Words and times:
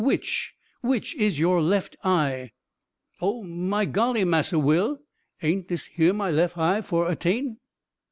which 0.03 0.55
which 0.81 1.13
is 1.13 1.37
your 1.37 1.61
left 1.61 1.95
eye?" 2.03 2.49
"Oh, 3.21 3.43
my 3.43 3.85
golly, 3.85 4.23
Massa 4.23 4.57
Will! 4.57 4.99
aint 5.43 5.67
dis 5.67 5.85
here 5.85 6.11
my 6.11 6.31
lef 6.31 6.57
eye 6.57 6.81
for 6.81 7.07
attain?" 7.11 7.59